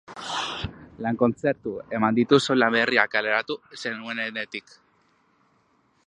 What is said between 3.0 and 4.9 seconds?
kaleratu zenuenetik.